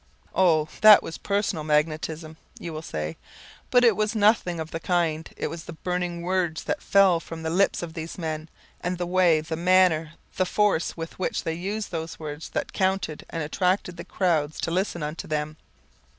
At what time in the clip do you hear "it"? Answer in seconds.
3.83-3.95, 5.37-5.45